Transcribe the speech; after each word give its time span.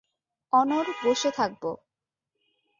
অনড় 0.53 0.89
বসে 1.03 1.29
থাকব। 1.31 1.63